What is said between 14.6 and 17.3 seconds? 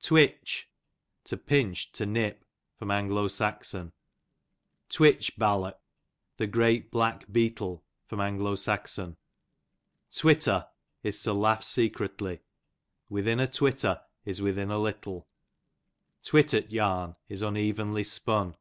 a little; twittert yam